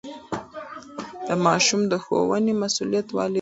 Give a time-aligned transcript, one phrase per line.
[1.27, 3.29] د ماشوم د ښوونې مسئولیت والدین لري.